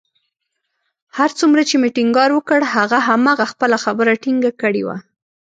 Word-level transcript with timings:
هر 1.17 1.29
څومره 1.39 1.61
چې 1.69 1.75
مې 1.81 1.89
ټينګار 1.95 2.29
وکړ، 2.33 2.59
هغه 2.75 2.97
همهغه 3.09 3.45
خپله 3.51 3.77
خبره 3.83 4.11
ټینګه 4.23 4.51
کړې 4.61 4.81
وه 4.87 4.97